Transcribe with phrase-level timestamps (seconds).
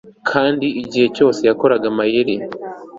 [0.29, 2.35] Kandi igihe cyose yakoraga amayeri